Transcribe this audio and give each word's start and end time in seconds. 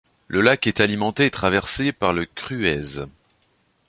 Le 0.27 0.41
lac 0.41 0.65
est 0.65 0.79
alimenté 0.79 1.25
et 1.27 1.29
traversé 1.29 1.91
par 1.91 2.11
la 2.11 2.25
Crueize. 2.25 3.07